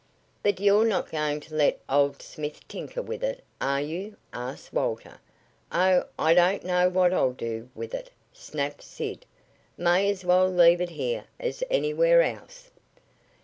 "But 0.41 0.59
you're 0.59 0.83
not 0.87 1.11
going 1.11 1.41
to 1.41 1.53
let 1.53 1.79
old 1.87 2.23
Smith 2.23 2.67
tinker 2.67 3.03
with 3.03 3.23
it, 3.23 3.43
are 3.61 3.81
you?" 3.83 4.17
asked 4.33 4.73
Walter. 4.73 5.19
"Oh, 5.71 6.05
I 6.17 6.33
don't 6.33 6.63
know 6.65 6.89
what 6.89 7.13
I'll 7.13 7.33
do 7.33 7.69
with 7.75 7.93
it!" 7.93 8.09
snapped 8.33 8.81
Sid. 8.81 9.27
"May 9.77 10.09
as 10.09 10.25
well 10.25 10.49
leave 10.49 10.81
it 10.81 10.89
here 10.89 11.25
as 11.39 11.61
anywhere 11.69 12.23
else." 12.23 12.71